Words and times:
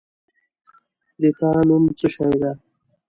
د 1.21 1.23
تا 1.39 1.49
نوم 1.67 1.83
څه 1.97 2.07
شی 2.13 2.31
ده؟ 2.41 2.51